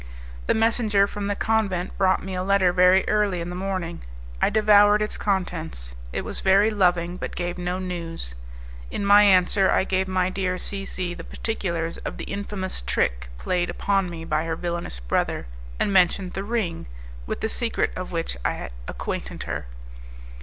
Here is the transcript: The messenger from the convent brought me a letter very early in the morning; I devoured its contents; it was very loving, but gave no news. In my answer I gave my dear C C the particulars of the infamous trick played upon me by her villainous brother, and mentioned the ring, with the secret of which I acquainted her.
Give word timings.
The 0.47 0.55
messenger 0.55 1.05
from 1.05 1.27
the 1.27 1.35
convent 1.35 1.95
brought 1.95 2.23
me 2.23 2.33
a 2.33 2.41
letter 2.41 2.73
very 2.73 3.07
early 3.07 3.39
in 3.39 3.51
the 3.51 3.55
morning; 3.55 4.01
I 4.41 4.49
devoured 4.49 4.99
its 4.99 5.15
contents; 5.15 5.93
it 6.11 6.25
was 6.25 6.39
very 6.39 6.71
loving, 6.71 7.17
but 7.17 7.35
gave 7.35 7.59
no 7.59 7.77
news. 7.77 8.33
In 8.89 9.05
my 9.05 9.21
answer 9.21 9.69
I 9.69 9.83
gave 9.83 10.07
my 10.07 10.31
dear 10.31 10.57
C 10.57 10.85
C 10.85 11.13
the 11.13 11.23
particulars 11.23 11.97
of 11.97 12.17
the 12.17 12.23
infamous 12.23 12.81
trick 12.81 13.29
played 13.37 13.69
upon 13.69 14.09
me 14.09 14.25
by 14.25 14.45
her 14.45 14.55
villainous 14.55 14.99
brother, 14.99 15.45
and 15.79 15.93
mentioned 15.93 16.33
the 16.33 16.43
ring, 16.43 16.87
with 17.27 17.41
the 17.41 17.47
secret 17.47 17.91
of 17.95 18.11
which 18.11 18.35
I 18.43 18.71
acquainted 18.87 19.43
her. 19.43 19.67